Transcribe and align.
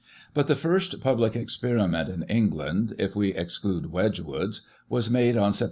But 0.33 0.47
the 0.47 0.55
first 0.55 0.99
public 0.99 1.35
experiment 1.35 2.09
in 2.09 2.23
England 2.23 2.95
(if 2.97 3.15
we 3.15 3.35
exclude 3.35 3.91
Wedgwood's) 3.91 4.61
was 4.89 5.11
made, 5.11 5.37
on 5.37 5.51
Sept. 5.51 5.59